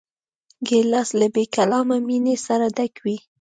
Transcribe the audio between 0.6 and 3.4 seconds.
ګیلاس له بېکلامه مینې سره ډک وي.